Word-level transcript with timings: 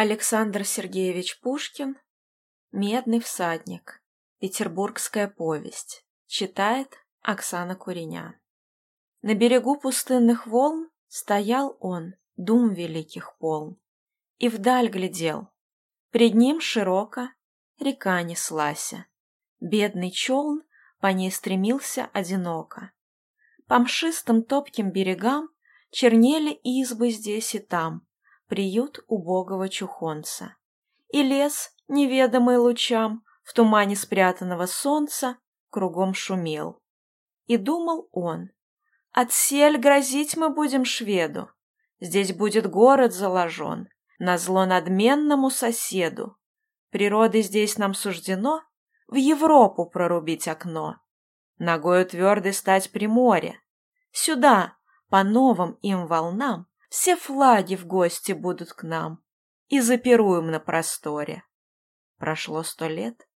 Александр 0.00 0.64
Сергеевич 0.64 1.40
Пушкин 1.40 1.98
«Медный 2.70 3.18
всадник. 3.18 4.00
Петербургская 4.38 5.26
повесть». 5.26 6.06
Читает 6.26 6.94
Оксана 7.20 7.74
Куреня. 7.74 8.40
На 9.22 9.34
берегу 9.34 9.76
пустынных 9.76 10.46
волн 10.46 10.88
стоял 11.08 11.76
он, 11.80 12.14
дум 12.36 12.74
великих 12.74 13.36
полн, 13.38 13.76
и 14.36 14.48
вдаль 14.48 14.88
глядел. 14.88 15.48
Пред 16.10 16.34
ним 16.34 16.60
широко 16.60 17.30
река 17.80 18.22
неслася. 18.22 19.06
Бедный 19.58 20.12
челн 20.12 20.62
по 21.00 21.08
ней 21.08 21.32
стремился 21.32 22.08
одиноко. 22.12 22.92
По 23.66 23.80
мшистым 23.80 24.44
топким 24.44 24.92
берегам 24.92 25.48
чернели 25.90 26.52
избы 26.52 27.10
здесь 27.10 27.56
и 27.56 27.58
там, 27.58 28.06
приют 28.48 29.00
убогого 29.06 29.68
чухонца. 29.68 30.56
И 31.08 31.22
лес, 31.22 31.70
неведомый 31.86 32.56
лучам, 32.58 33.22
в 33.44 33.54
тумане 33.54 33.96
спрятанного 33.96 34.66
солнца, 34.66 35.38
кругом 35.70 36.14
шумел. 36.14 36.82
И 37.46 37.56
думал 37.56 38.08
он, 38.12 38.50
отсель 39.12 39.78
грозить 39.78 40.36
мы 40.36 40.50
будем 40.50 40.84
шведу, 40.84 41.48
здесь 42.00 42.34
будет 42.34 42.68
город 42.68 43.14
заложен, 43.14 43.88
назло 44.18 44.66
надменному 44.66 45.50
соседу. 45.50 46.36
Природой 46.90 47.42
здесь 47.42 47.78
нам 47.78 47.94
суждено 47.94 48.62
в 49.06 49.14
Европу 49.14 49.86
прорубить 49.86 50.48
окно, 50.48 50.96
ногою 51.58 52.04
твердой 52.06 52.52
стать 52.52 52.90
при 52.92 53.06
море. 53.06 53.60
Сюда, 54.10 54.76
по 55.08 55.22
новым 55.22 55.72
им 55.80 56.06
волнам, 56.06 56.66
все 56.88 57.16
флаги 57.16 57.76
в 57.76 57.86
гости 57.86 58.32
будут 58.32 58.72
к 58.72 58.82
нам, 58.82 59.22
и 59.68 59.80
запируем 59.80 60.50
на 60.50 60.60
просторе. 60.60 61.44
Прошло 62.18 62.62
сто 62.62 62.86
лет, 62.86 63.28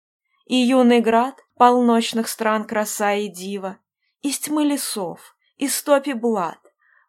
и 0.45 0.56
юный 0.56 1.02
град, 1.02 1.44
полночных 1.56 2.28
стран 2.28 2.66
краса 2.66 3.14
и 3.14 3.28
дива, 3.28 3.78
из 4.22 4.39
тьмы 4.39 4.64
лесов, 4.64 5.36
из 5.58 5.81
топи 5.84 6.14
блат, 6.14 6.59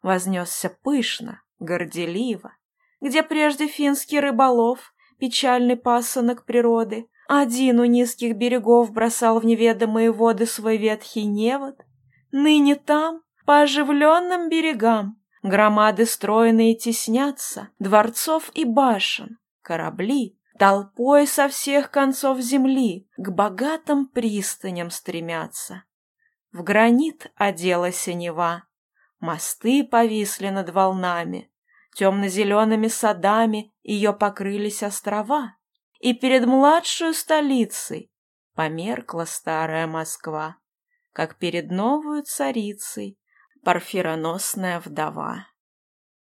вознесся 0.01 0.69
пышно, 0.69 1.41
горделиво, 1.59 2.53
где 3.01 3.23
прежде 3.23 3.67
финский 3.67 4.19
рыболов, 4.19 4.93
печальный 5.17 5.77
пасынок 5.77 6.45
природы, 6.45 7.07
один 7.27 7.79
у 7.79 7.85
низких 7.85 8.35
берегов 8.35 8.91
бросал 8.91 9.39
в 9.39 9.45
неведомые 9.45 10.11
воды 10.11 10.45
свой 10.45 10.77
ветхий 10.77 11.25
невод, 11.25 11.77
ныне 12.31 12.75
там, 12.75 13.21
по 13.45 13.61
оживленным 13.61 14.49
берегам, 14.49 15.22
Громады 15.43 16.05
стройные 16.05 16.73
теснятся, 16.73 17.69
дворцов 17.77 18.49
и 18.53 18.63
башен, 18.63 19.39
корабли, 19.61 20.39
толпой 20.57 21.27
со 21.27 21.49
всех 21.49 21.91
концов 21.91 22.39
земли 22.39 23.09
к 23.17 23.29
богатым 23.29 24.07
пристаням 24.07 24.89
стремятся. 24.89 25.83
В 26.53 26.63
гранит 26.63 27.29
одела 27.35 27.91
синева, 27.91 28.63
мосты 29.19 29.83
повисли 29.83 30.47
над 30.47 30.69
волнами, 30.69 31.51
темно-зелеными 31.93 32.87
садами 32.87 33.73
ее 33.83 34.13
покрылись 34.13 34.81
острова, 34.81 35.57
и 35.99 36.13
перед 36.13 36.45
младшую 36.45 37.13
столицей 37.13 38.13
померкла 38.55 39.25
старая 39.25 39.87
Москва, 39.87 40.55
как 41.11 41.37
перед 41.37 41.69
новую 41.69 42.23
царицей 42.23 43.17
парфироносная 43.63 44.79
вдова. 44.79 45.47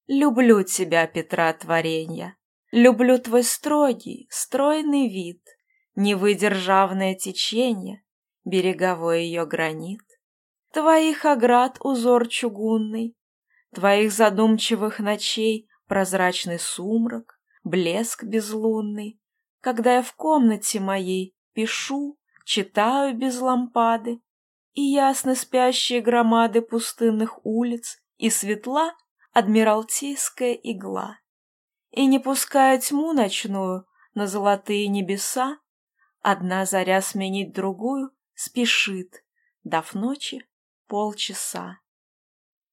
Люблю 0.06 0.62
тебя, 0.62 1.06
Петра 1.06 1.52
творенья, 1.52 2.36
люблю 2.72 3.18
твой 3.18 3.42
строгий, 3.42 4.28
стройный 4.30 5.08
вид, 5.08 5.42
невыдержавное 5.94 7.14
течение, 7.14 8.04
береговой 8.44 9.24
ее 9.24 9.46
гранит, 9.46 10.02
твоих 10.72 11.24
оград 11.24 11.78
узор 11.80 12.28
чугунный, 12.28 13.16
твоих 13.74 14.12
задумчивых 14.12 15.00
ночей 15.00 15.68
прозрачный 15.86 16.58
сумрак, 16.58 17.40
блеск 17.64 18.24
безлунный, 18.24 19.20
когда 19.60 19.96
я 19.96 20.02
в 20.02 20.14
комнате 20.14 20.80
моей 20.80 21.34
пишу, 21.52 22.18
читаю 22.44 23.16
без 23.16 23.40
лампады, 23.40 24.20
и 24.76 24.82
ясно 24.82 25.34
спящие 25.34 26.02
громады 26.02 26.60
пустынных 26.60 27.44
улиц, 27.44 27.98
и 28.18 28.28
светла 28.28 28.94
адмиралтейская 29.32 30.52
игла. 30.52 31.18
И 31.90 32.04
не 32.04 32.18
пуская 32.18 32.78
тьму 32.78 33.14
ночную 33.14 33.86
на 34.14 34.26
золотые 34.26 34.86
небеса, 34.88 35.58
одна 36.20 36.66
заря 36.66 37.00
сменить 37.00 37.54
другую 37.54 38.10
спешит, 38.34 39.24
дав 39.64 39.94
ночи 39.94 40.46
полчаса. 40.88 41.80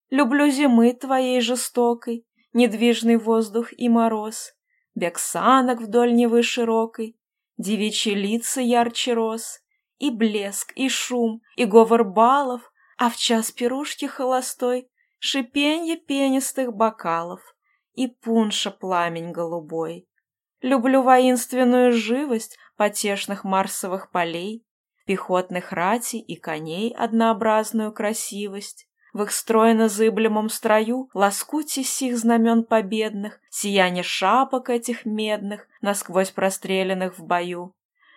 Люблю 0.09 0.49
зимы 0.49 0.93
твоей 0.93 1.39
жестокой, 1.39 2.27
недвижный 2.51 3.15
воздух 3.15 3.71
и 3.71 3.87
мороз, 3.87 4.53
бег 4.93 5.17
санок 5.17 5.79
вдоль 5.79 6.13
Невы 6.13 6.43
широкой, 6.43 7.17
девичьи 7.57 8.13
лица 8.13 8.59
ярче 8.59 9.13
роз, 9.13 9.62
и 10.03 10.11
блеск, 10.11 10.73
и 10.75 10.89
шум, 10.89 11.41
и 11.55 11.63
говор 11.63 12.03
балов, 12.03 12.73
а 12.97 13.09
в 13.09 13.15
час 13.15 13.51
пирушки 13.51 14.03
холостой 14.05 14.89
шипенье 15.19 15.95
пенистых 15.95 16.73
бокалов 16.73 17.39
и 17.93 18.07
пунша 18.07 18.69
пламень 18.69 19.31
голубой. 19.31 20.09
Люблю 20.61 21.03
воинственную 21.03 21.93
живость 21.93 22.57
потешных 22.75 23.45
марсовых 23.45 24.11
полей, 24.11 24.65
пехотных 25.05 25.71
ратей 25.71 26.19
и 26.19 26.35
коней 26.35 26.93
однообразную 26.93 27.93
красивость, 27.93 28.89
в 29.13 29.23
их 29.23 29.31
стройно-зыблемом 29.31 30.49
строю 30.49 31.09
лоскути 31.13 31.83
сих 31.83 32.17
знамен 32.17 32.65
победных, 32.65 33.39
сияние 33.49 34.03
шапок 34.03 34.69
этих 34.69 35.05
медных, 35.05 35.65
насквозь 35.79 36.31
простреленных 36.31 37.17
в 37.17 37.23
бою. 37.23 37.73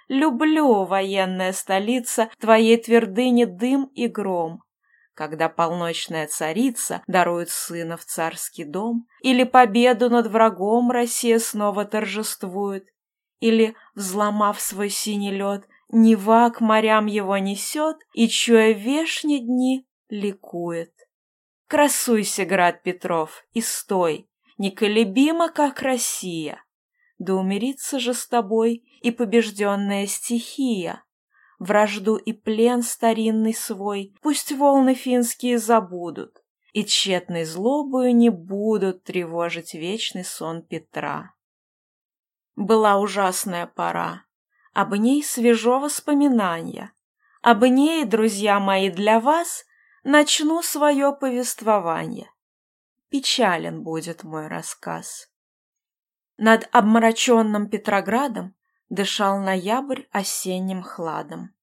Люблю, 0.08 0.84
военная 0.84 1.52
столица, 1.52 2.30
твоей 2.38 2.76
твердыни 2.76 3.44
дым 3.44 3.86
и 3.94 4.06
гром. 4.06 4.62
Когда 5.14 5.48
полночная 5.48 6.26
царица 6.26 7.02
дарует 7.06 7.48
сына 7.48 7.96
в 7.96 8.04
царский 8.04 8.64
дом, 8.64 9.06
или 9.22 9.44
победу 9.44 10.10
над 10.10 10.26
врагом 10.26 10.90
Россия 10.90 11.38
снова 11.38 11.84
торжествует, 11.86 12.86
или, 13.40 13.74
взломав 13.94 14.60
свой 14.60 14.90
синий 14.90 15.32
лед, 15.32 15.66
Нева 15.88 16.50
к 16.50 16.60
морям 16.60 17.06
его 17.06 17.38
несет 17.38 17.96
и, 18.12 18.28
чуя 18.28 18.72
вешние 18.72 19.40
дни, 19.40 19.86
ликует. 20.08 20.92
Красуйся, 21.68 22.44
град 22.44 22.82
Петров, 22.82 23.44
и 23.52 23.60
стой, 23.60 24.28
неколебимо, 24.58 25.48
как 25.48 25.82
Россия. 25.82 26.62
Да 27.18 27.34
умирится 27.34 27.98
же 27.98 28.12
с 28.14 28.26
тобой 28.26 28.84
и 29.00 29.10
побежденная 29.10 30.06
стихия. 30.06 31.04
Вражду 31.58 32.16
и 32.16 32.32
плен 32.32 32.82
старинный 32.82 33.54
свой 33.54 34.14
пусть 34.20 34.52
волны 34.52 34.94
финские 34.94 35.58
забудут, 35.58 36.42
и 36.72 36.84
тщетной 36.84 37.44
злобою 37.44 38.14
не 38.14 38.28
будут 38.28 39.04
тревожить 39.04 39.72
вечный 39.72 40.24
сон 40.24 40.62
Петра. 40.62 41.34
Была 42.54 42.98
ужасная 42.98 43.66
пора, 43.66 44.24
об 44.74 44.94
ней 44.94 45.22
свежо 45.22 45.80
воспоминания. 45.80 46.92
Об 47.40 47.64
ней, 47.64 48.04
друзья 48.04 48.60
мои, 48.60 48.90
для 48.90 49.20
вас 49.20 49.64
начну 50.04 50.62
свое 50.62 51.16
повествование. 51.18 52.30
Печален 53.08 53.82
будет 53.82 54.24
мой 54.24 54.48
рассказ. 54.48 55.30
Над 56.38 56.68
обмраченным 56.72 57.68
Петроградом 57.68 58.54
дышал 58.88 59.38
ноябрь 59.38 60.02
осенним 60.12 60.82
хладом. 60.82 61.54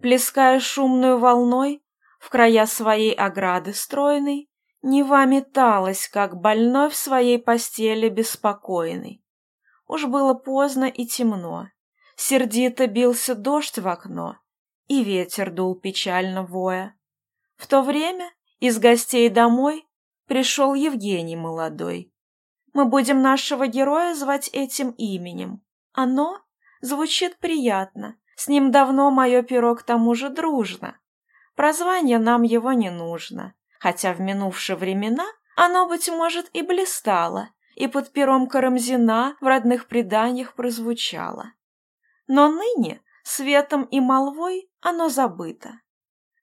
Плеская 0.00 0.60
шумную 0.60 1.18
волной, 1.18 1.84
в 2.20 2.30
края 2.30 2.66
своей 2.66 3.12
ограды 3.12 3.74
стройной, 3.74 4.50
Нева 4.86 5.24
металась, 5.24 6.08
как 6.08 6.36
больной 6.36 6.90
в 6.90 6.94
своей 6.94 7.38
постели 7.38 8.10
беспокойный. 8.10 9.24
Уж 9.86 10.04
было 10.04 10.34
поздно 10.34 10.84
и 10.84 11.06
темно, 11.06 11.68
сердито 12.16 12.86
бился 12.86 13.34
дождь 13.34 13.78
в 13.78 13.88
окно, 13.88 14.36
и 14.86 15.02
ветер 15.02 15.50
дул 15.50 15.74
печально 15.74 16.42
воя. 16.44 16.94
В 17.56 17.66
то 17.66 17.80
время 17.80 18.30
из 18.60 18.78
гостей 18.78 19.30
домой 19.30 19.88
пришел 20.26 20.74
Евгений 20.74 21.36
молодой, 21.36 22.13
мы 22.74 22.84
будем 22.84 23.22
нашего 23.22 23.66
героя 23.66 24.14
звать 24.14 24.50
этим 24.52 24.90
именем. 24.90 25.62
Оно 25.92 26.40
звучит 26.80 27.38
приятно. 27.38 28.16
С 28.36 28.48
ним 28.48 28.72
давно 28.72 29.10
мое 29.10 29.42
перо 29.42 29.76
к 29.76 29.84
тому 29.84 30.14
же 30.14 30.28
дружно. 30.28 30.98
Прозвание 31.54 32.18
нам 32.18 32.42
его 32.42 32.72
не 32.72 32.90
нужно, 32.90 33.54
хотя 33.78 34.12
в 34.12 34.20
минувшие 34.20 34.76
времена 34.76 35.24
оно, 35.56 35.86
быть 35.86 36.08
может, 36.08 36.50
и 36.52 36.62
блистало, 36.62 37.50
и 37.76 37.86
под 37.86 38.12
пером 38.12 38.48
Карамзина 38.48 39.36
в 39.40 39.46
родных 39.46 39.86
преданиях 39.86 40.54
прозвучало. 40.54 41.52
Но 42.26 42.48
ныне 42.48 43.00
светом 43.22 43.84
и 43.84 44.00
молвой 44.00 44.68
оно 44.80 45.08
забыто. 45.08 45.80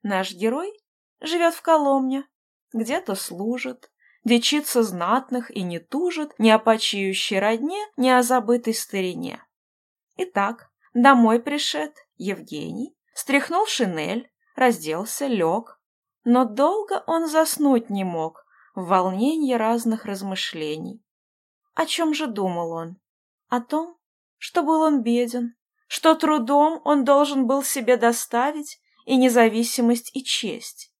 Наш 0.01 0.31
герой 0.31 0.71
живет 1.19 1.53
в 1.53 1.61
Коломне, 1.61 2.25
где-то 2.71 3.15
служит, 3.15 3.91
дичится 4.23 4.83
знатных 4.83 5.49
и 5.55 5.61
не 5.63 5.79
тужит 5.79 6.33
ни 6.37 6.49
о 6.49 6.59
почиющей 6.59 7.39
родне, 7.39 7.79
ни 7.97 8.09
о 8.09 8.23
забытой 8.23 8.73
старине. 8.73 9.43
Итак, 10.17 10.69
домой 10.93 11.41
пришед 11.41 11.93
Евгений, 12.17 12.95
стряхнул 13.13 13.65
шинель, 13.65 14.31
разделся, 14.55 15.27
лег, 15.27 15.79
но 16.23 16.45
долго 16.45 17.03
он 17.07 17.27
заснуть 17.27 17.89
не 17.89 18.03
мог 18.03 18.45
в 18.75 18.85
волнении 18.85 19.53
разных 19.53 20.05
размышлений. 20.05 21.03
О 21.73 21.85
чем 21.85 22.13
же 22.13 22.27
думал 22.27 22.71
он? 22.71 22.97
О 23.47 23.59
том, 23.59 23.97
что 24.37 24.63
был 24.63 24.81
он 24.81 25.01
беден, 25.01 25.55
что 25.87 26.15
трудом 26.15 26.81
он 26.83 27.03
должен 27.03 27.47
был 27.47 27.63
себе 27.63 27.97
доставить 27.97 28.79
и 29.05 29.17
независимость, 29.17 30.15
и 30.15 30.23
честь, 30.23 30.90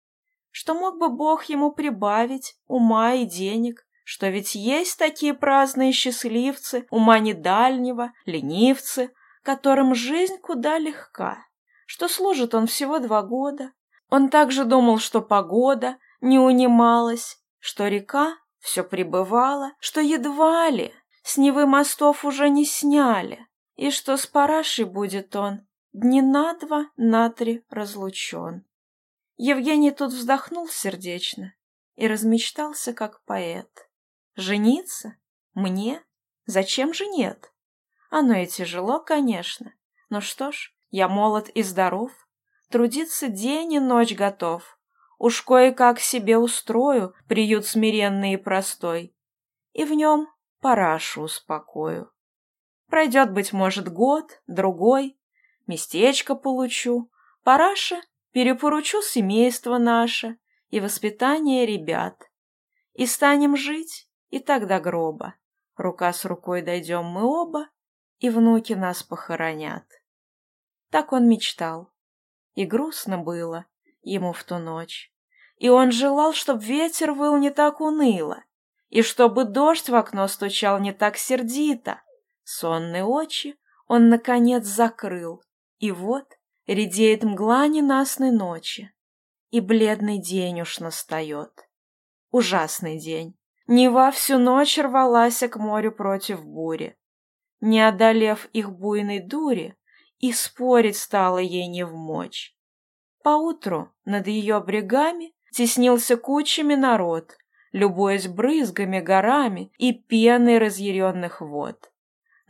что 0.52 0.74
мог 0.74 1.00
бы 1.00 1.10
Бог 1.10 1.46
ему 1.46 1.72
прибавить 1.72 2.56
ума 2.68 3.14
и 3.14 3.26
денег, 3.26 3.86
что 4.04 4.28
ведь 4.30 4.56
есть 4.56 5.00
такие 5.00 5.34
праздные 5.34 5.92
счастливцы, 5.92 6.86
ума 6.90 7.20
недальнего, 7.20 8.14
ленивцы, 8.26 9.14
которым 9.44 9.96
жизнь 9.96 10.38
куда 10.38 10.78
легка, 10.78 11.38
что 11.86 12.08
служит 12.08 12.54
он 12.54 12.68
всего 12.68 13.00
два 13.00 13.22
года. 13.22 13.72
Он 14.10 14.30
также 14.30 14.66
думал, 14.66 15.00
что 15.00 15.22
погода 15.22 15.98
не 16.20 16.38
унималась, 16.38 17.42
что 17.60 17.88
река 17.88 18.36
все 18.60 18.84
прибывала, 18.84 19.72
что 19.80 20.02
едва 20.02 20.70
ли 20.70 20.94
с 21.24 21.38
Невы 21.38 21.66
мостов 21.66 22.26
уже 22.26 22.50
не 22.50 22.66
сняли, 22.66 23.48
и 23.76 23.90
что 23.92 24.18
с 24.18 24.28
парашей 24.28 24.86
будет 24.86 25.36
он 25.36 25.62
дни 25.94 26.22
на 26.22 26.54
два, 26.56 26.88
на 26.98 27.30
три 27.30 27.64
разлучен. 27.70 28.66
Евгений 29.44 29.90
тут 29.90 30.14
вздохнул 30.14 30.68
сердечно 30.68 31.56
и 31.96 32.08
размечтался 32.08 32.94
как 32.94 33.24
поэт. 33.24 33.90
Жениться? 34.36 35.16
Мне? 35.56 36.04
Зачем 36.46 36.94
же 36.94 37.08
нет? 37.08 37.52
Оно 38.12 38.36
и 38.36 38.46
тяжело, 38.46 39.00
конечно. 39.00 39.74
Но 40.12 40.22
что 40.22 40.52
ж, 40.52 40.76
я 40.92 41.08
молод 41.08 41.50
и 41.50 41.64
здоров. 41.64 42.12
Трудиться 42.70 43.30
день 43.30 43.74
и 43.74 43.80
ночь 43.80 44.14
готов. 44.14 44.78
Уж 45.18 45.42
кое-как 45.42 46.00
себе 46.00 46.38
устрою 46.38 47.16
приют 47.28 47.66
смиренный 47.66 48.34
и 48.34 48.38
простой. 48.38 49.16
И 49.74 49.86
в 49.86 49.94
нем 49.94 50.28
парашу 50.60 51.24
успокою. 51.24 52.12
Пройдет, 52.90 53.34
быть 53.34 53.54
может, 53.54 53.92
год, 53.92 54.40
другой, 54.46 55.18
местечко 55.66 56.36
получу, 56.36 57.10
параша 57.44 58.04
перепоручу 58.32 59.02
семейство 59.02 59.78
наше 59.78 60.38
и 60.70 60.80
воспитание 60.80 61.66
ребят. 61.66 62.30
И 62.94 63.06
станем 63.06 63.56
жить, 63.56 64.10
и 64.30 64.40
тогда 64.40 64.80
гроба. 64.80 65.36
Рука 65.76 66.12
с 66.14 66.26
рукой 66.26 66.62
дойдем 66.62 67.06
мы 67.06 67.24
оба, 67.24 67.68
и 68.20 68.30
внуки 68.30 68.74
нас 68.74 69.04
похоронят. 69.04 69.86
Так 70.90 71.14
он 71.14 71.28
мечтал. 71.28 71.92
И 72.54 72.66
грустно 72.66 73.18
было 73.18 73.66
ему 74.02 74.34
в 74.34 74.44
ту 74.44 74.58
ночь. 74.58 75.12
И 75.58 75.70
он 75.70 75.92
желал, 75.92 76.34
чтоб 76.34 76.62
ветер 76.62 77.14
выл 77.14 77.38
не 77.38 77.50
так 77.50 77.82
уныло, 77.82 78.44
и 78.90 79.02
чтобы 79.02 79.46
дождь 79.46 79.90
в 79.90 79.96
окно 79.96 80.28
стучал 80.28 80.80
не 80.80 80.92
так 80.92 81.18
сердито. 81.18 82.02
Сонные 82.44 83.06
очи 83.06 83.58
он, 83.88 84.10
наконец, 84.10 84.66
закрыл, 84.66 85.44
и 85.78 85.92
вот 85.92 86.26
редеет 86.74 87.24
мгла 87.24 87.68
ненастной 87.68 88.32
ночи, 88.32 88.92
и 89.50 89.60
бледный 89.60 90.20
день 90.20 90.62
уж 90.62 90.80
настает. 90.80 91.70
Ужасный 92.32 92.98
день. 92.98 93.36
Нева 93.68 94.12
всю 94.12 94.38
ночь 94.38 94.78
рвалась 94.78 95.40
к 95.40 95.56
морю 95.58 95.92
против 95.92 96.46
бури. 96.46 96.98
Не 97.60 97.88
одолев 97.88 98.46
их 98.54 98.72
буйной 98.72 99.20
дури, 99.20 99.76
и 100.20 100.32
спорить 100.32 100.98
стало 100.98 101.38
ей 101.38 101.68
не 101.68 101.86
в 101.86 101.94
мочь. 101.94 102.56
Поутру 103.24 103.92
над 104.06 104.28
ее 104.28 104.60
брегами 104.60 105.34
теснился 105.52 106.18
кучами 106.18 106.76
народ, 106.76 107.38
любуясь 107.72 108.28
брызгами, 108.28 109.00
горами 109.00 109.72
и 109.78 109.94
пеной 109.94 110.58
разъяренных 110.58 111.42
вод 111.42 111.91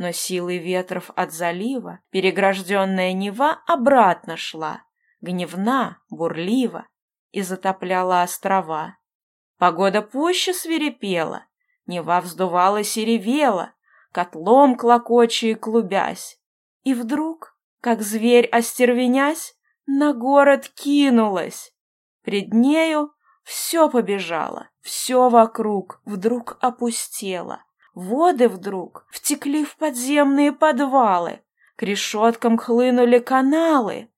но 0.02 0.12
силой 0.12 0.58
ветров 0.58 1.12
от 1.16 1.32
залива 1.32 2.00
перегражденная 2.10 3.14
Нева 3.14 3.62
обратно 3.68 4.36
шла, 4.36 4.82
гневна, 5.22 6.00
бурлива, 6.10 6.88
и 7.32 7.44
затопляла 7.44 8.24
острова. 8.24 8.98
Погода 9.60 10.02
пуще 10.02 10.54
свирепела, 10.54 11.46
Нева 11.86 12.20
вздувалась 12.22 12.98
и 12.98 13.06
ревела, 13.06 13.74
котлом 14.12 14.76
клокоча 14.76 15.48
и 15.48 15.54
клубясь. 15.54 16.40
И 16.82 16.96
вдруг, 16.96 17.56
как 17.80 18.02
зверь 18.02 18.48
остервенясь, 18.48 19.54
на 19.86 20.14
город 20.14 20.68
кинулась. 20.70 21.76
Пред 22.24 22.54
нею 22.54 23.12
все 23.44 23.88
побежало, 23.88 24.70
все 24.82 25.30
вокруг 25.30 26.02
вдруг 26.06 26.58
опустело. 26.60 27.64
Воды 27.94 28.48
вдруг 28.48 29.06
втекли 29.10 29.66
в 29.66 29.76
подземные 29.76 30.54
подвалы, 30.54 31.42
к 31.76 31.84
решеткам 31.84 32.58
хлынули 32.58 33.20
каналы, 33.20 34.10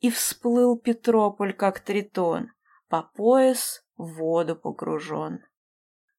и 0.00 0.10
всплыл 0.10 0.76
Петрополь, 0.76 1.52
как 1.52 1.80
тритон, 1.80 2.52
по 2.88 3.02
пояс 3.02 3.82
в 3.96 4.14
воду 4.18 4.54
погружен. 4.54 5.40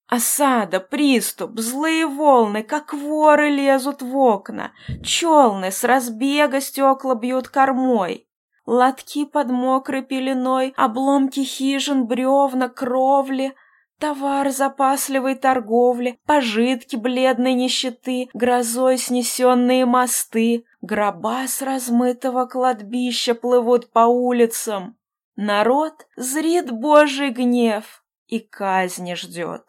Осада, 0.07 0.79
приступ, 0.79 1.59
злые 1.59 2.07
волны, 2.07 2.63
как 2.63 2.93
воры 2.93 3.49
лезут 3.49 4.01
в 4.01 4.15
окна, 4.17 4.71
челны 5.03 5.71
с 5.71 5.83
разбега 5.83 6.59
стекла 6.59 7.15
бьют 7.15 7.47
кормой, 7.47 8.27
лотки 8.65 9.25
под 9.25 9.49
мокрой 9.49 10.01
пеленой, 10.01 10.73
обломки 10.75 11.41
хижин, 11.41 12.05
бревна, 12.05 12.67
кровли— 12.67 13.55
Товар 13.99 14.51
запасливой 14.51 15.35
торговли, 15.35 16.19
пожитки 16.25 16.95
бледной 16.95 17.53
нищеты, 17.53 18.29
грозой 18.33 18.97
снесенные 18.97 19.85
мосты, 19.87 20.65
гроба 20.81 21.47
с 21.47 21.63
размытого 21.63 22.45
кладбища 22.45 23.33
плывут 23.33 23.91
по 23.91 24.01
улицам. 24.01 24.97
Народ 25.35 26.05
зрит 26.15 26.71
Божий 26.71 27.31
гнев 27.31 28.03
и 28.27 28.39
казни 28.39 29.15
ждет. 29.15 29.63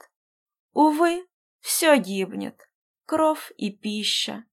Увы, 0.75 1.27
все 1.61 1.97
гибнет, 1.97 2.69
кровь 3.07 3.53
и 3.57 3.71
пища. 3.71 4.45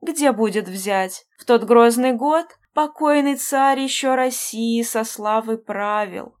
Где 0.00 0.30
будет 0.30 0.68
взять 0.68 1.26
в 1.38 1.44
тот 1.44 1.64
грозный 1.64 2.12
год 2.12 2.46
покойный 2.72 3.36
царь 3.36 3.80
еще 3.80 4.14
России 4.14 4.82
со 4.82 5.02
славой 5.02 5.58
правил? 5.58 6.36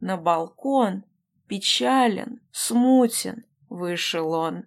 На 0.00 0.18
балкон 0.18 1.04
Печален, 1.48 2.40
смутен, 2.50 3.44
вышел 3.68 4.32
он 4.32 4.64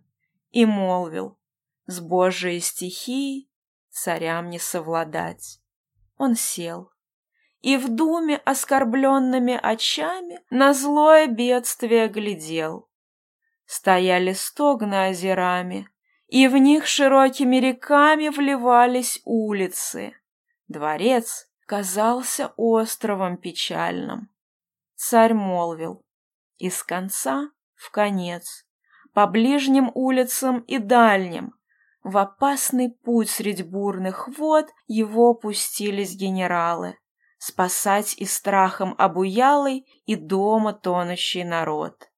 и 0.51 0.65
молвил, 0.65 1.37
с 1.85 1.99
Божией 1.99 2.59
стихией 2.59 3.49
царям 3.89 4.49
не 4.49 4.59
совладать. 4.59 5.59
Он 6.17 6.35
сел 6.35 6.91
и 7.61 7.77
в 7.77 7.89
думе 7.89 8.37
оскорбленными 8.37 9.59
очами 9.61 10.39
на 10.49 10.73
злое 10.73 11.27
бедствие 11.27 12.07
глядел. 12.07 12.89
Стояли 13.65 14.33
стогны 14.33 15.09
озерами, 15.09 15.89
и 16.27 16.47
в 16.47 16.57
них 16.57 16.87
широкими 16.87 17.57
реками 17.57 18.29
вливались 18.29 19.21
улицы. 19.25 20.13
Дворец 20.67 21.49
казался 21.65 22.53
островом 22.55 23.37
печальным. 23.37 24.29
Царь 24.95 25.33
молвил, 25.33 26.03
из 26.59 26.83
конца 26.83 27.49
в 27.75 27.89
конец, 27.89 28.65
по 29.13 29.25
ближним 29.25 29.91
улицам 29.95 30.59
и 30.59 30.77
дальним. 30.77 31.55
В 32.03 32.17
опасный 32.17 32.89
путь 32.89 33.29
средь 33.29 33.67
бурных 33.67 34.27
вод 34.37 34.67
его 34.87 35.33
пустились 35.33 36.15
генералы, 36.15 36.97
спасать 37.37 38.15
и 38.17 38.25
страхом 38.25 38.95
обуялый 38.97 39.85
и 40.05 40.15
дома 40.15 40.73
тонущий 40.73 41.43
народ. 41.43 42.09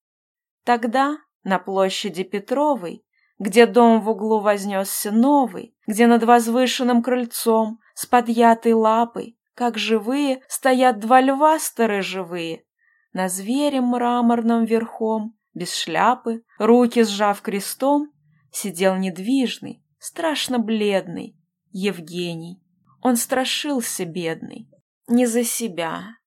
Тогда 0.63 1.17
на 1.43 1.57
площади 1.57 2.23
Петровой, 2.23 3.03
где 3.39 3.65
дом 3.65 4.01
в 4.01 4.09
углу 4.09 4.39
вознесся 4.39 5.11
новый, 5.11 5.75
где 5.87 6.05
над 6.05 6.23
возвышенным 6.23 7.01
крыльцом 7.01 7.79
с 7.95 8.05
подъятой 8.05 8.73
лапой, 8.73 9.39
как 9.55 9.77
живые, 9.77 10.43
стоят 10.47 10.99
два 10.99 11.21
льва 11.21 11.57
сторожевые, 11.57 12.65
на 13.13 13.29
звере 13.29 13.81
мраморном 13.81 14.65
верхом, 14.65 15.35
без 15.53 15.73
шляпы, 15.75 16.43
руки 16.57 17.03
сжав 17.03 17.41
крестом, 17.41 18.11
сидел 18.51 18.95
недвижный, 18.95 19.83
страшно 19.99 20.59
бледный, 20.59 21.35
Евгений. 21.71 22.61
Он 23.01 23.15
страшился, 23.15 24.05
бедный, 24.05 24.69
не 25.07 25.25
за 25.25 25.43
себя. 25.43 26.17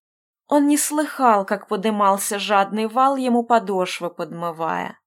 Он 0.49 0.67
не 0.67 0.77
слыхал, 0.77 1.45
как 1.45 1.69
подымался 1.69 2.39
жадный 2.39 2.87
вал 2.87 3.17
ему 3.17 3.45
подошвы 3.45 4.11
подмывая, 4.11 4.99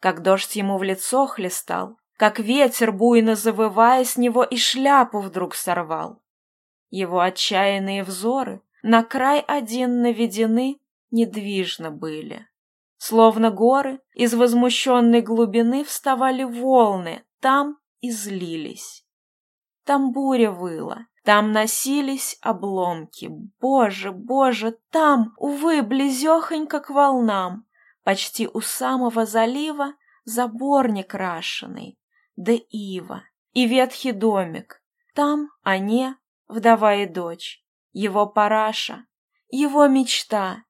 как 0.00 0.22
дождь 0.22 0.56
ему 0.56 0.78
в 0.78 0.82
лицо 0.82 1.26
хлестал, 1.26 1.96
как 2.16 2.38
ветер, 2.38 2.92
буйно 2.92 3.34
завывая, 3.34 4.04
с 4.04 4.16
него 4.16 4.44
и 4.44 4.56
шляпу 4.56 5.20
вдруг 5.20 5.54
сорвал. 5.54 6.22
Его 6.90 7.20
отчаянные 7.20 8.04
взоры 8.04 8.60
на 8.82 9.02
край 9.02 9.40
один 9.40 10.02
наведены, 10.02 10.78
недвижно 11.14 11.90
были. 11.90 12.46
Словно 12.96 13.50
горы 13.50 14.00
из 14.14 14.34
возмущенной 14.34 15.20
глубины 15.22 15.84
вставали 15.84 16.44
волны, 16.44 17.24
там 17.40 17.78
и 18.00 18.10
злились. 18.10 19.06
Там 19.84 20.12
буря 20.12 20.50
выла, 20.50 21.06
там 21.24 21.52
носились 21.52 22.38
обломки. 22.40 23.30
Боже, 23.60 24.12
боже, 24.12 24.78
там, 24.90 25.34
увы, 25.38 25.82
близехонько 25.82 26.80
к 26.80 26.90
волнам, 26.90 27.66
почти 28.02 28.48
у 28.48 28.60
самого 28.60 29.26
залива 29.26 29.94
заборник 30.24 31.10
крашеный, 31.10 31.98
да 32.36 32.52
ива, 32.70 33.22
и 33.52 33.66
ветхий 33.66 34.12
домик. 34.12 34.82
Там 35.14 35.50
они, 35.62 36.14
вдова 36.48 36.94
и 36.96 37.06
дочь, 37.06 37.62
его 37.92 38.26
параша, 38.26 39.06
его 39.48 39.86
мечта. 39.86 40.64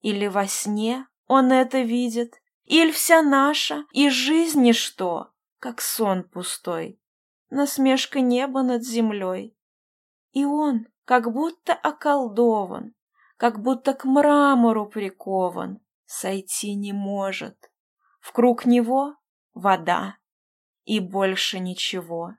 Или 0.00 0.26
во 0.26 0.46
сне 0.46 1.06
он 1.26 1.52
это 1.52 1.80
видит, 1.80 2.40
или 2.64 2.90
вся 2.90 3.22
наша, 3.22 3.84
и 3.92 4.08
жизнь 4.08 4.62
ничто, 4.62 5.30
как 5.58 5.80
сон 5.80 6.24
пустой, 6.24 7.00
насмешка 7.50 8.20
неба 8.20 8.62
над 8.62 8.84
землей. 8.84 9.56
И 10.32 10.44
он 10.44 10.86
как 11.04 11.32
будто 11.32 11.72
околдован, 11.72 12.94
как 13.36 13.62
будто 13.62 13.94
к 13.94 14.04
мрамору 14.04 14.86
прикован, 14.86 15.80
сойти 16.06 16.74
не 16.74 16.92
может. 16.92 17.70
В 18.20 18.32
круг 18.32 18.64
него 18.64 19.16
вода 19.54 20.16
и 20.84 21.00
больше 21.00 21.58
ничего. 21.58 22.34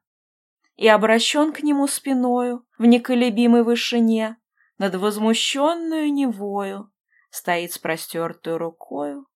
И 0.75 0.87
обращен 0.87 1.53
к 1.53 1.63
нему 1.63 1.87
спиною 1.87 2.65
в 2.77 2.85
неколебимой 2.85 3.63
вышине, 3.63 4.37
над 4.77 4.95
возмущенную 4.95 6.13
невою, 6.13 6.91
стоит 7.29 7.73
с 7.73 7.77
простертой 7.77 8.57
рукою 8.57 9.27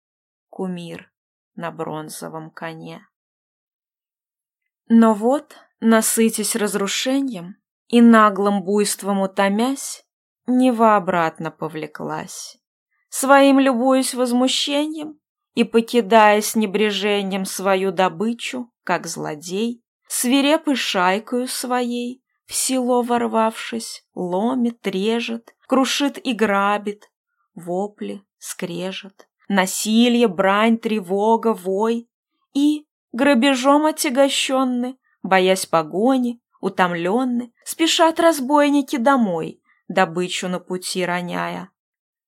кумир 0.49 1.11
на 1.55 1.71
бронзовом 1.71 2.51
коне. 2.51 3.07
Но 4.87 5.13
вот, 5.13 5.55
насытясь 5.79 6.55
разрушением 6.55 7.55
и 7.87 8.01
наглым 8.01 8.63
буйством 8.63 9.21
утомясь, 9.21 10.05
Нева 10.47 10.95
обратно 10.95 11.51
повлеклась. 11.51 12.57
Своим 13.09 13.59
любуясь 13.59 14.13
возмущением 14.13 15.19
и 15.53 15.63
покидая 15.63 16.41
с 16.41 16.55
небрежением 16.55 17.45
свою 17.45 17.91
добычу, 17.91 18.71
как 18.83 19.07
злодей, 19.07 19.83
свирепой 20.07 20.75
шайкою 20.75 21.47
своей, 21.47 22.23
в 22.45 22.53
село 22.53 23.01
ворвавшись, 23.01 24.05
ломит, 24.13 24.85
режет, 24.87 25.55
крушит 25.67 26.17
и 26.17 26.33
грабит, 26.33 27.10
вопли, 27.55 28.23
скрежет, 28.37 29.27
насилие, 29.47 30.27
брань, 30.27 30.77
тревога, 30.77 31.53
вой 31.53 32.09
и, 32.53 32.85
грабежом 33.11 33.85
отягощенны, 33.85 34.97
боясь 35.23 35.65
погони, 35.65 36.41
утомленны, 36.61 37.51
спешат 37.65 38.19
разбойники 38.19 38.97
домой, 38.97 39.61
добычу 39.87 40.47
на 40.47 40.59
пути 40.59 41.05
роняя. 41.05 41.69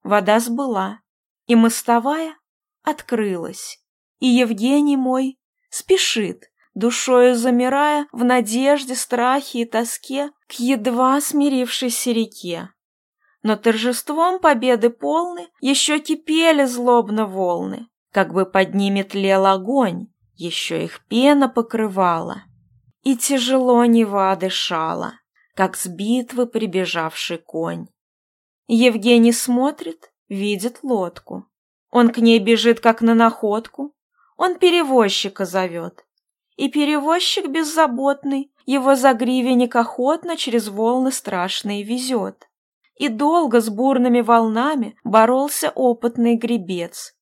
Вода 0.03 0.39
сбыла, 0.39 0.99
и 1.47 1.55
мостовая 1.55 2.37
открылась, 2.83 3.79
и 4.19 4.27
Евгений 4.27 4.97
мой 4.97 5.39
спешит, 5.69 6.51
душою 6.73 7.35
замирая 7.35 8.07
в 8.11 8.23
надежде, 8.23 8.95
страхе 8.95 9.61
и 9.61 9.65
тоске 9.65 10.31
к 10.47 10.53
едва 10.53 11.21
смирившейся 11.21 12.11
реке. 12.11 12.69
Но 13.43 13.57
торжеством 13.57 14.39
победы 14.39 14.89
полны 14.89 15.49
еще 15.59 15.99
кипели 15.99 16.63
злобно 16.63 17.27
волны, 17.27 17.87
как 18.11 18.33
бы 18.33 18.45
под 18.45 18.73
ними 18.73 19.03
тлел 19.03 19.45
огонь, 19.45 20.07
еще 20.35 20.83
их 20.83 21.05
пена 21.07 21.49
покрывала. 21.49 22.43
И 23.03 23.17
тяжело 23.17 23.83
Нева 23.83 24.33
дышала, 24.37 25.15
как 25.55 25.75
с 25.75 25.87
битвы 25.87 26.47
прибежавший 26.47 27.37
конь. 27.37 27.87
Евгений 28.67 29.33
смотрит, 29.33 30.13
видит 30.29 30.79
лодку. 30.81 31.45
Он 31.91 32.09
к 32.09 32.19
ней 32.19 32.39
бежит, 32.39 32.79
как 32.79 33.01
на 33.01 33.13
находку. 33.13 33.93
Он 34.37 34.57
перевозчика 34.57 35.45
зовет. 35.45 36.05
И 36.55 36.69
перевозчик 36.69 37.49
беззаботный 37.49 38.53
его 38.65 38.95
за 38.95 39.13
гривенник 39.13 39.75
охотно 39.75 40.37
через 40.37 40.69
волны 40.69 41.11
страшные 41.11 41.83
везет. 41.83 42.47
И 42.95 43.07
долго 43.07 43.59
с 43.59 43.69
бурными 43.69 44.21
волнами 44.21 44.95
боролся 45.03 45.71
опытный 45.71 46.35
гребец. 46.35 47.15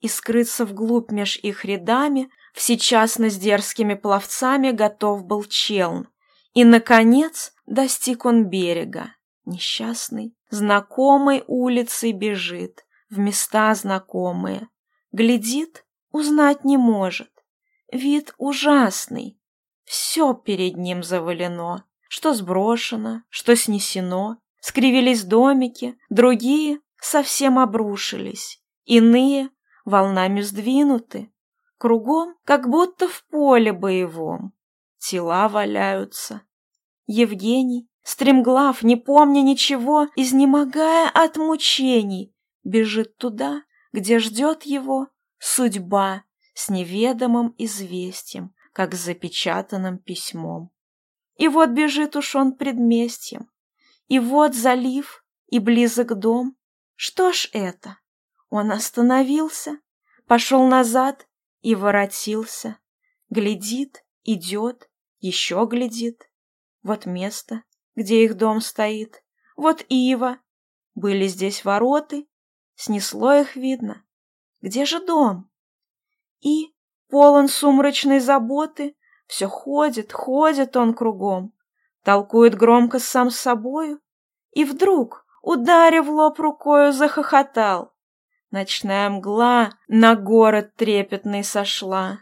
И 0.00 0.08
скрыться 0.08 0.66
вглубь 0.66 1.10
меж 1.10 1.38
их 1.38 1.64
рядами 1.64 2.28
всечасно 2.52 3.30
с 3.30 3.36
дерзкими 3.36 3.94
пловцами 3.94 4.70
готов 4.70 5.24
был 5.24 5.44
челн. 5.44 6.08
И, 6.52 6.64
наконец, 6.64 7.52
достиг 7.66 8.26
он 8.26 8.44
берега. 8.44 9.14
Несчастный, 9.44 10.34
знакомой 10.50 11.44
улицей 11.46 12.12
бежит, 12.12 12.84
в 13.10 13.18
места 13.18 13.74
знакомые. 13.74 14.68
Глядит, 15.12 15.84
узнать 16.10 16.64
не 16.64 16.76
может. 16.76 17.30
Вид 17.92 18.34
ужасный. 18.38 19.38
Все 19.84 20.32
перед 20.32 20.76
ним 20.76 21.02
завалено, 21.02 21.84
что 22.08 22.32
сброшено, 22.32 23.22
что 23.28 23.54
снесено, 23.54 24.38
Скривились 24.66 25.24
домики, 25.24 25.94
другие 26.08 26.80
совсем 26.98 27.58
обрушились, 27.58 28.62
иные 28.86 29.50
волнами 29.84 30.40
сдвинуты. 30.40 31.30
Кругом, 31.76 32.34
как 32.46 32.70
будто 32.70 33.06
в 33.06 33.26
поле 33.26 33.74
боевом, 33.74 34.54
тела 34.96 35.50
валяются. 35.50 36.40
Евгений, 37.04 37.90
стремглав, 38.04 38.82
не 38.82 38.96
помня 38.96 39.42
ничего, 39.42 40.08
изнемогая 40.16 41.10
от 41.10 41.36
мучений, 41.36 42.34
бежит 42.62 43.18
туда, 43.18 43.64
где 43.92 44.18
ждет 44.18 44.62
его 44.62 45.08
судьба 45.38 46.22
с 46.54 46.70
неведомым 46.70 47.54
известием, 47.58 48.54
как 48.72 48.94
с 48.94 49.04
запечатанным 49.04 49.98
письмом. 49.98 50.70
И 51.36 51.48
вот 51.48 51.68
бежит 51.68 52.16
уж 52.16 52.34
он 52.34 52.54
предместьем, 52.54 53.50
и 54.08 54.18
вот 54.18 54.54
залив, 54.54 55.24
и 55.48 55.58
близок 55.58 56.18
дом. 56.18 56.56
Что 56.94 57.32
ж 57.32 57.48
это? 57.52 57.98
Он 58.50 58.70
остановился, 58.70 59.78
пошел 60.26 60.66
назад 60.66 61.26
и 61.60 61.74
воротился. 61.74 62.78
Глядит, 63.30 64.04
идет, 64.22 64.90
еще 65.20 65.66
глядит. 65.68 66.30
Вот 66.82 67.06
место, 67.06 67.64
где 67.96 68.24
их 68.24 68.36
дом 68.36 68.60
стоит. 68.60 69.24
Вот 69.56 69.84
ива. 69.88 70.38
Были 70.94 71.26
здесь 71.26 71.64
вороты, 71.64 72.28
снесло 72.76 73.32
их 73.34 73.56
видно. 73.56 74.04
Где 74.60 74.84
же 74.84 75.04
дом? 75.04 75.50
И, 76.40 76.74
полон 77.08 77.48
сумрачной 77.48 78.20
заботы, 78.20 78.96
все 79.26 79.48
ходит, 79.48 80.12
ходит 80.12 80.76
он 80.76 80.94
кругом 80.94 81.53
толкует 82.04 82.54
громко 82.54 82.98
сам 82.98 83.30
с 83.30 83.36
собою, 83.36 84.00
и 84.52 84.64
вдруг, 84.64 85.24
ударив 85.42 86.08
лоб 86.08 86.38
рукою, 86.38 86.92
захохотал. 86.92 87.92
Ночная 88.50 89.10
мгла 89.10 89.70
на 89.88 90.14
город 90.14 90.76
трепетный 90.76 91.42
сошла, 91.42 92.20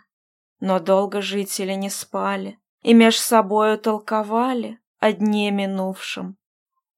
но 0.61 0.79
долго 0.79 1.21
жители 1.21 1.73
не 1.73 1.91
спали 1.91 2.59
и 2.81 2.95
меж 2.95 3.19
собою 3.19 3.79
толковали 3.79 4.79
о 4.99 5.13
дне 5.13 5.51
минувшем. 5.51 6.37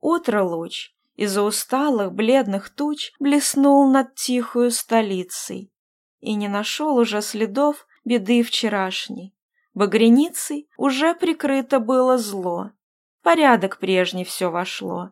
Утро 0.01 0.43
луч 0.43 0.95
из-за 1.17 1.43
усталых 1.43 2.13
бледных 2.13 2.71
туч 2.71 3.13
блеснул 3.19 3.89
над 3.89 4.15
тихую 4.15 4.71
столицей 4.71 5.73
и 6.21 6.35
не 6.35 6.49
нашел 6.49 6.97
уже 6.97 7.23
следов 7.23 7.87
беды 8.05 8.43
вчерашней. 8.43 9.35
Багряницей 9.75 10.69
уже 10.77 11.15
прикрыто 11.15 11.81
было 11.81 12.17
зло. 12.17 12.71
Порядок 13.23 13.79
прежний 13.79 14.25
все 14.25 14.51
вошло. 14.51 15.11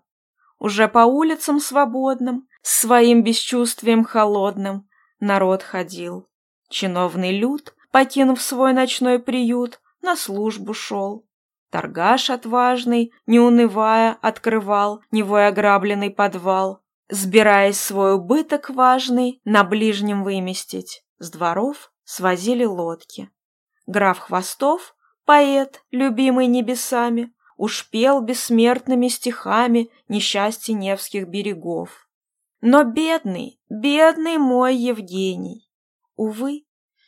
Уже 0.58 0.86
по 0.88 1.00
улицам 1.00 1.58
свободным, 1.58 2.46
своим 2.62 3.24
бесчувствием 3.24 4.04
холодным, 4.04 4.88
народ 5.18 5.62
ходил. 5.62 6.28
Чиновный 6.68 7.36
люд 7.36 7.74
покинув 7.90 8.40
свой 8.40 8.72
ночной 8.72 9.18
приют, 9.18 9.80
на 10.00 10.16
службу 10.16 10.74
шел. 10.74 11.26
Торгаш 11.70 12.30
отважный, 12.30 13.12
не 13.26 13.40
унывая, 13.40 14.18
открывал 14.20 15.02
Невой 15.10 15.46
ограбленный 15.48 16.10
подвал, 16.10 16.82
Сбираясь 17.08 17.80
свой 17.80 18.14
убыток 18.14 18.70
важный 18.70 19.40
на 19.44 19.64
ближнем 19.64 20.22
выместить. 20.22 21.04
С 21.18 21.30
дворов 21.30 21.92
свозили 22.04 22.64
лодки. 22.64 23.30
Граф 23.92 24.20
Хвостов, 24.20 24.94
поэт, 25.26 25.84
любимый 25.90 26.46
небесами, 26.46 27.32
Уж 27.58 27.90
пел 27.90 28.22
бессмертными 28.22 29.06
стихами 29.06 29.90
несчастье 30.08 30.74
Невских 30.74 31.28
берегов. 31.28 32.08
Но 32.60 32.82
бедный, 32.82 33.60
бедный 33.68 34.38
мой 34.38 34.74
Евгений, 34.74 35.70
увы, 36.16 36.64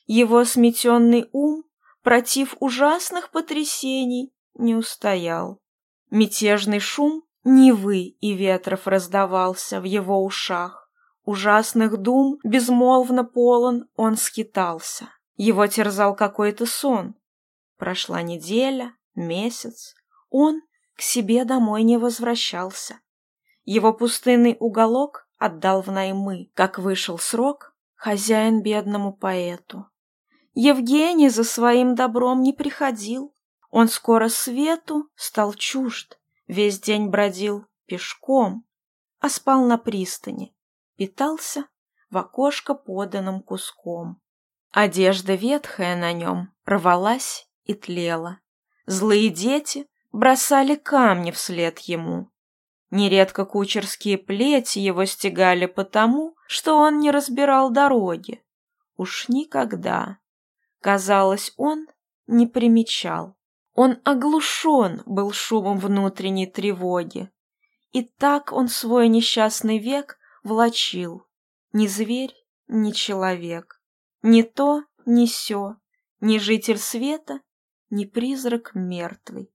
его 0.07 0.45
сметенный 0.45 1.29
ум 1.33 1.65
против 2.03 2.55
ужасных 2.61 3.31
потрясений 3.31 4.33
не 4.55 4.77
устоял. 4.77 5.61
Мятежный 6.11 6.79
шум 6.79 7.25
Невы 7.43 8.15
и 8.21 8.33
ветров 8.35 8.87
раздавался 8.87 9.81
в 9.81 9.85
его 9.85 10.25
ушах. 10.25 10.89
Ужасных 11.25 11.97
дум, 11.97 12.39
безмолвно 12.45 13.25
полон, 13.25 13.89
он 13.97 14.17
скитался. 14.17 15.09
Его 15.37 15.67
терзал 15.67 16.15
какой-то 16.15 16.67
сон. 16.67 17.15
Прошла 17.77 18.23
неделя, 18.23 18.97
месяц. 19.15 19.95
Он 20.31 20.63
к 20.97 21.03
себе 21.03 21.45
домой 21.45 21.83
не 21.83 21.99
возвращался. 21.99 23.01
Его 23.65 23.93
пустынный 23.93 24.57
уголок 24.61 25.29
отдал 25.39 25.83
в 25.83 25.91
наймы. 25.91 26.51
Как 26.55 26.79
вышел 26.79 27.19
срок, 27.19 27.75
хозяин 27.95 28.63
бедному 28.63 29.13
поэту. 29.13 29.87
Евгений 30.55 31.31
за 31.31 31.43
своим 31.43 31.97
добром 31.97 32.43
не 32.43 32.53
приходил. 32.53 33.35
Он 33.71 33.89
скоро 33.89 34.29
свету 34.29 35.09
стал 35.17 35.53
чужд, 35.55 36.21
весь 36.47 36.79
день 36.79 37.09
бродил 37.09 37.67
пешком, 37.87 38.65
а 39.19 39.29
спал 39.29 39.65
на 39.65 39.79
пристани, 39.79 40.55
питался 40.97 41.67
в 42.09 42.19
окошко 42.19 42.75
поданным 42.75 43.43
куском. 43.43 44.21
Одежда 44.75 45.35
ветхая 45.35 45.97
на 45.97 46.13
нем 46.13 46.53
рвалась 46.67 47.49
и 47.65 47.75
тлела. 47.75 48.41
Злые 48.87 49.31
дети 49.31 49.87
бросали 50.13 50.75
камни 50.75 51.31
вслед 51.31 51.79
ему. 51.79 52.31
Нередко 52.91 53.45
кучерские 53.45 54.19
плети 54.19 54.81
его 54.81 55.05
стегали 55.05 55.67
потому, 55.67 56.37
что 56.47 56.77
он 56.77 56.99
не 56.99 57.11
разбирал 57.11 57.71
дороги. 57.71 58.43
Уж 58.97 59.29
никогда, 59.29 60.19
казалось, 60.81 61.53
он 61.57 61.87
не 62.27 62.47
примечал 62.47 63.37
он 63.75 64.01
оглушен 64.05 65.03
был 65.05 65.33
шумом 65.33 65.79
внутренней 65.79 66.47
тревоги. 66.47 67.31
И 67.93 68.03
так 68.03 68.53
он 68.53 68.69
свой 68.69 69.09
несчастный 69.09 69.79
век 69.79 70.19
влачил. 70.43 71.27
Ни 71.73 71.87
зверь, 71.89 72.35
ни 72.69 72.93
человек, 72.93 73.83
ни 74.25 74.41
то, 74.41 74.85
ни 75.05 75.27
сё, 75.27 75.77
ни 76.21 76.39
житель 76.39 76.79
света, 76.79 77.43
ни 77.91 78.07
призрак 78.07 78.71
мертвый. 78.75 79.53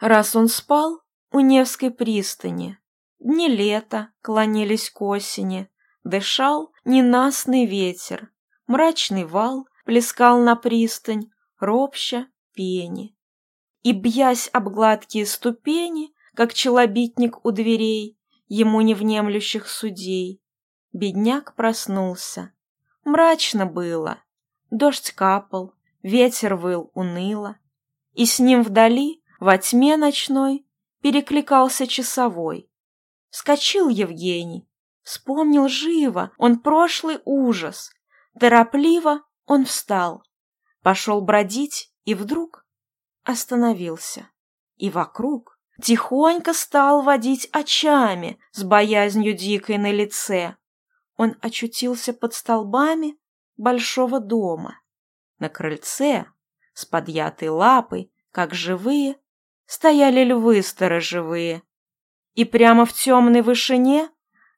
Раз 0.00 0.34
он 0.34 0.48
спал 0.48 1.02
у 1.30 1.40
Невской 1.40 1.90
пристани, 1.90 2.78
дни 3.18 3.48
лета 3.48 4.12
клонились 4.22 4.88
к 4.88 5.02
осени, 5.02 5.70
дышал 6.04 6.72
ненастный 6.86 7.66
ветер, 7.66 8.32
мрачный 8.66 9.24
вал 9.24 9.68
плескал 9.84 10.40
на 10.40 10.56
пристань, 10.56 11.30
ропща 11.58 12.28
пени 12.54 13.14
и, 13.82 13.92
бьясь 13.92 14.48
об 14.54 14.70
гладкие 14.70 15.26
ступени, 15.26 16.14
как 16.34 16.54
челобитник 16.54 17.44
у 17.44 17.50
дверей, 17.50 18.18
ему 18.48 18.80
невнемлющих 18.80 19.68
судей, 19.68 20.42
бедняк 20.92 21.54
проснулся. 21.54 22.55
Мрачно 23.06 23.66
было, 23.66 24.18
дождь 24.72 25.12
капал, 25.12 25.72
ветер 26.02 26.56
выл 26.56 26.90
уныло, 26.92 27.56
и 28.14 28.26
с 28.26 28.40
ним 28.40 28.64
вдали, 28.64 29.22
во 29.38 29.58
тьме 29.58 29.96
ночной, 29.96 30.66
перекликался 31.02 31.86
часовой. 31.86 32.68
Вскочил 33.30 33.88
Евгений, 33.88 34.68
вспомнил 35.02 35.68
живо 35.68 36.32
он 36.36 36.58
прошлый 36.58 37.20
ужас, 37.24 37.92
торопливо 38.40 39.20
он 39.44 39.66
встал, 39.66 40.24
пошел 40.82 41.20
бродить, 41.20 41.92
и 42.06 42.14
вдруг 42.16 42.66
остановился. 43.22 44.28
И 44.78 44.90
вокруг 44.90 45.60
тихонько 45.80 46.52
стал 46.52 47.02
водить 47.02 47.48
очами 47.52 48.40
с 48.50 48.64
боязнью 48.64 49.32
дикой 49.32 49.78
на 49.78 49.92
лице. 49.92 50.56
Он 51.16 51.36
очутился 51.40 52.12
под 52.12 52.34
столбами 52.34 53.18
большого 53.56 54.20
дома. 54.20 54.80
На 55.38 55.48
крыльце, 55.48 56.26
с 56.72 56.84
подъятой 56.84 57.48
лапой, 57.48 58.12
как 58.30 58.54
живые, 58.54 59.16
стояли 59.64 60.24
львы 60.24 60.62
сторожевые. 60.62 61.62
И 62.34 62.44
прямо 62.44 62.84
в 62.84 62.92
темной 62.92 63.42
вышине, 63.42 64.10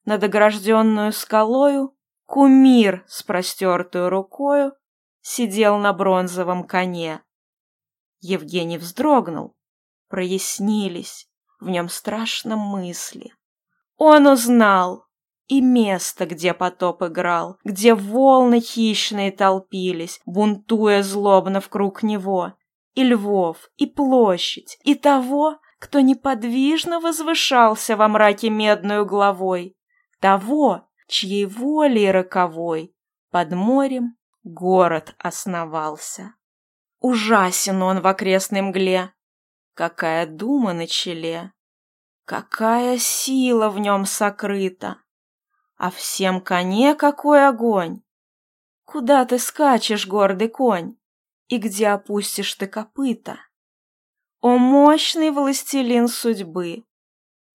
над 0.05 0.25
огражденную 0.25 1.13
скалою, 1.13 1.97
кумир 2.27 3.05
с 3.07 3.23
простертую 3.23 4.11
рукою 4.11 4.73
сидел 5.21 5.79
на 5.79 5.93
бронзовом 5.93 6.65
коне. 6.65 7.23
Евгений 8.21 8.79
вздрогнул. 8.79 9.57
Прояснились 10.09 11.29
в 11.61 11.69
нем 11.69 11.89
страшно 11.89 12.57
мысли. 12.57 13.35
Он 13.97 14.27
узнал 14.27 15.08
и 15.49 15.61
место, 15.61 16.27
где 16.27 16.55
потоп 16.55 17.03
играл, 17.03 17.59
где 17.65 17.95
волны 17.95 18.61
хищные 18.61 19.33
толпились, 19.33 20.21
бунтуя 20.27 21.03
злобно 21.03 21.61
в 21.61 21.69
круг 21.69 22.03
него, 22.03 22.53
и 22.95 23.03
львов, 23.03 23.71
и 23.77 23.87
площадь, 23.87 24.79
и 24.85 24.95
того, 24.95 25.59
кто 25.79 26.01
неподвижно 26.01 27.01
возвышался 27.01 27.97
во 27.97 28.09
мраке 28.09 28.51
медную 28.51 29.07
главой, 29.07 29.77
того, 30.21 30.89
чьей 31.07 31.47
волей 31.47 32.11
роковой 32.11 32.95
под 33.31 33.53
морем 33.53 34.17
город 34.43 35.15
основался. 35.19 36.35
Ужасен 37.01 37.83
он 37.83 38.01
в 38.01 38.07
окрестной 38.07 38.63
мгле. 38.63 39.13
Какая 39.75 40.27
дума 40.27 40.73
на 40.73 40.89
челе, 40.89 41.53
какая 42.25 42.99
сила 42.99 43.71
в 43.71 43.79
нем 43.79 44.05
сокрыта. 44.05 44.99
А 45.79 45.93
всем 45.93 46.41
коне 46.41 46.97
какой 46.97 47.47
огонь! 47.47 48.03
Куда 48.85 49.25
ты 49.25 49.39
скачешь, 49.39 50.09
гордый 50.09 50.49
конь, 50.49 50.97
и 51.47 51.59
где 51.59 51.89
опустишь 51.89 52.53
ты 52.55 52.67
копыта? 52.67 53.39
О 54.41 54.59
мощный 54.59 55.31
властелин 55.31 56.09
судьбы! 56.09 56.85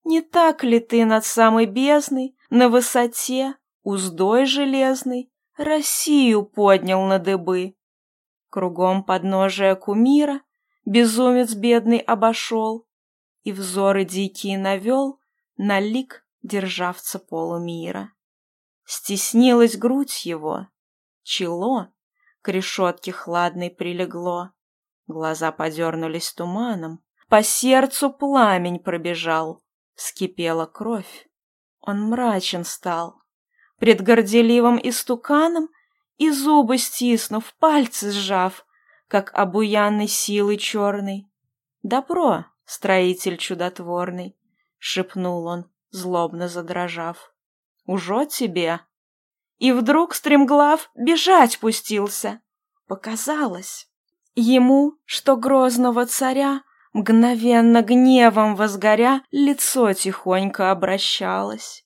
Не 0.05 0.21
так 0.21 0.63
ли 0.63 0.79
ты 0.79 1.03
над 1.03 1.25
самой 1.25 1.65
бездной, 1.65 2.35
на 2.49 2.69
высоте, 2.69 3.55
уздой 3.83 4.45
железной, 4.45 5.29
Россию 5.57 6.43
поднял 6.43 7.03
на 7.05 7.19
дыбы? 7.19 7.75
Кругом 8.49 9.03
подножия 9.03 9.75
кумира 9.75 10.41
безумец 10.85 11.55
бедный 11.55 11.99
обошел 11.99 12.87
и 13.43 13.51
взоры 13.51 14.05
дикие 14.05 14.57
навел 14.57 15.19
на 15.57 15.81
лик 15.81 16.22
державца 16.43 17.19
полумира. 17.19 18.13
Стеснилась 18.85 19.77
грудь 19.77 20.25
его, 20.25 20.67
чело 21.23 21.87
к 22.41 22.49
решетке 22.49 23.11
хладной 23.13 23.69
прилегло, 23.69 24.53
глаза 25.07 25.51
подернулись 25.51 26.33
туманом, 26.33 27.03
по 27.29 27.41
сердцу 27.41 28.11
пламень 28.11 28.79
пробежал, 28.79 29.63
вскипела 29.95 30.65
кровь. 30.65 31.29
Он 31.79 32.01
мрачен 32.01 32.65
стал. 32.65 33.21
Пред 33.79 34.01
горделивым 34.01 34.79
истуканом 34.81 35.69
и 36.17 36.29
зубы 36.29 36.77
стиснув, 36.77 37.53
пальцы 37.55 38.11
сжав, 38.11 38.65
как 39.07 39.33
обуянный 39.33 40.07
силы 40.07 40.57
черной. 40.57 41.27
«Добро, 41.81 42.45
строитель 42.65 43.37
чудотворный!»— 43.37 44.37
шепнул 44.77 45.45
он, 45.45 45.69
злобно 45.93 46.49
задрожав. 46.49 47.33
«Ужо 47.85 48.25
тебе!» 48.25 48.81
И 49.59 49.71
вдруг 49.71 50.13
стремглав 50.13 50.89
бежать 50.95 51.59
пустился. 51.59 52.41
Показалось 52.87 53.87
ему, 54.35 54.95
что 55.05 55.37
грозного 55.37 56.05
царя, 56.05 56.63
мгновенно 56.91 57.81
гневом 57.81 58.55
возгоря, 58.55 59.23
лицо 59.31 59.93
тихонько 59.93 60.71
обращалось. 60.71 61.85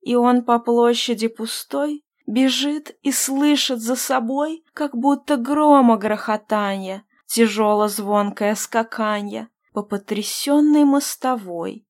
И 0.00 0.16
он 0.16 0.44
по 0.44 0.58
площади 0.58 1.28
пустой 1.28 2.06
Бежит 2.26 2.98
и 3.02 3.12
слышит 3.12 3.80
за 3.80 3.94
собой, 3.94 4.64
как 4.74 4.96
будто 4.96 5.36
грома 5.36 5.96
грохотанье, 5.96 7.04
тяжело 7.26 7.86
звонкое 7.86 8.56
скаканье 8.56 9.48
по 9.72 9.82
потрясенной 9.84 10.84
мостовой. 10.84 11.86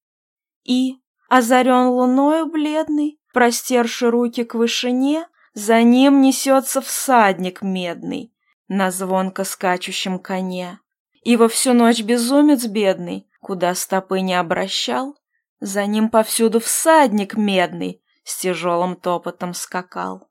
И, 0.63 0.99
озарен 1.29 1.89
луною 1.89 2.47
бледный, 2.47 3.21
простерши 3.33 4.11
руки 4.11 4.45
к 4.45 4.55
вышине, 4.55 5.27
за 5.55 5.83
ним 5.83 6.21
несется 6.21 6.81
всадник 6.81 7.63
медный 7.63 8.33
на 8.69 8.91
звонко 8.91 9.45
скачущем 9.45 10.19
коне. 10.19 10.81
И 11.23 11.37
во 11.37 11.49
всю 11.49 11.73
ночь 11.73 12.03
безумец 12.03 12.67
бедный, 12.67 13.29
куда 13.41 13.75
стопы 13.75 14.21
не 14.21 14.35
обращал, 14.35 15.17
за 15.61 15.87
ним 15.87 16.11
повсюду 16.11 16.61
всадник 16.61 17.37
медный 17.37 18.03
с 18.25 18.39
тяжелым 18.41 18.97
топотом 18.97 19.55
скакал. 19.55 20.29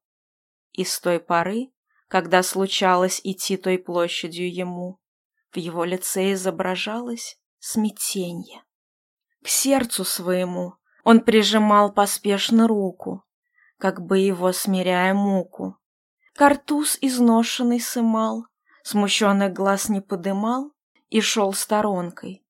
И 0.74 0.84
с 0.84 1.00
той 1.00 1.20
поры, 1.20 1.72
когда 2.08 2.44
случалось 2.44 3.20
идти 3.24 3.58
той 3.58 3.78
площадью 3.78 4.54
ему, 4.54 5.00
в 5.52 5.58
его 5.58 5.86
лице 5.86 6.34
изображалось 6.34 7.40
смятенье. 7.60 8.64
К 9.44 9.48
сердцу 9.48 10.04
своему 10.04 10.74
он 11.06 11.22
прижимал 11.22 11.94
поспешно 11.94 12.68
руку, 12.68 13.24
как 13.78 14.02
бы 14.02 14.18
его 14.18 14.52
смиряя 14.52 15.14
муку. 15.14 15.78
Картуз 16.34 16.98
изношенный 17.00 17.80
сымал, 17.80 18.48
смущенных 18.82 19.54
глаз 19.54 19.88
не 19.88 20.02
подымал 20.02 20.72
и 21.10 21.22
шел 21.22 21.54
сторонкой. 21.54 22.44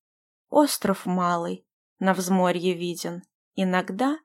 Остров 0.48 1.04
малый, 1.04 1.66
на 1.98 2.14
взморье 2.14 2.72
виден, 2.72 3.22
иногда 3.54 4.18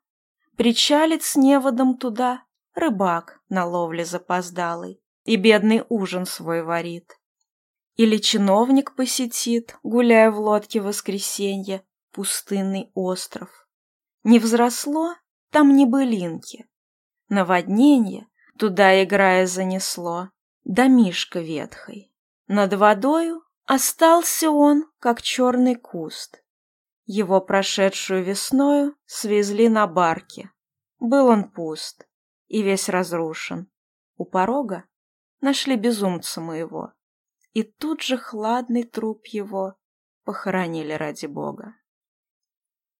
причалит 0.55 1.23
с 1.23 1.35
неводом 1.35 1.97
туда 1.97 2.45
рыбак 2.73 3.41
на 3.49 3.65
ловле 3.65 4.05
запоздалый 4.05 5.03
и 5.25 5.35
бедный 5.35 5.83
ужин 5.89 6.25
свой 6.25 6.63
варит. 6.63 7.19
Или 7.97 8.15
чиновник 8.15 8.95
посетит, 8.95 9.77
гуляя 9.83 10.31
в 10.31 10.39
лодке 10.39 10.79
воскресенье, 10.79 11.83
пустынный 12.13 12.91
остров. 12.93 13.67
Не 14.23 14.39
взросло, 14.39 15.15
там 15.49 15.75
не 15.75 15.85
былинки. 15.85 16.67
Наводнение 17.29 18.27
туда, 18.57 19.03
играя, 19.03 19.47
занесло, 19.47 20.29
домишко 20.63 21.39
ветхой. 21.39 22.13
Над 22.47 22.73
водою 22.73 23.43
остался 23.65 24.51
он, 24.51 24.85
как 24.99 25.21
черный 25.21 25.75
куст. 25.75 26.43
Его 27.05 27.41
прошедшую 27.41 28.23
весною 28.23 28.95
свезли 29.05 29.67
на 29.67 29.87
барке. 29.87 30.51
Был 30.99 31.27
он 31.27 31.49
пуст 31.49 32.07
и 32.47 32.61
весь 32.61 32.89
разрушен. 32.89 33.71
У 34.17 34.25
порога 34.25 34.83
нашли 35.39 35.75
безумца 35.75 36.41
моего, 36.41 36.93
и 37.53 37.63
тут 37.63 38.01
же 38.01 38.17
хладный 38.17 38.83
труп 38.83 39.25
его 39.27 39.75
похоронили 40.23 40.93
ради 40.93 41.25
Бога. 41.25 41.75